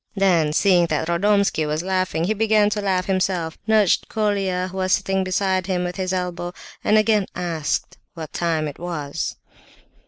[0.15, 4.93] Then seeing that Radomski was laughing, he began to laugh himself, nudged Colia, who was
[4.93, 9.35] sitting beside him, with his elbow, and again asked what time it was.